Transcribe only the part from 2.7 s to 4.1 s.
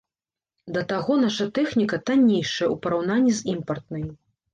ў параўнанні з імпартнай.